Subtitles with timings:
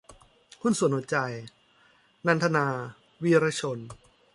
[0.61, 1.17] หุ้นส่วนหัวใจ-
[2.27, 2.67] นันทนา
[3.23, 3.77] วีระชน